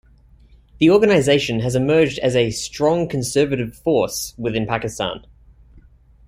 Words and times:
The 0.79 0.89
organization 0.89 1.59
has 1.59 1.75
emerged 1.75 2.17
as 2.17 2.35
a 2.35 2.49
"strong 2.49 3.07
conservative 3.07 3.75
force" 3.75 4.33
within 4.35 4.65
Pakistan. 4.65 5.27